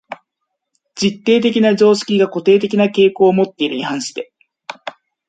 [0.95, 4.33] 実定的な常識が固定的な傾向をもっているに反して、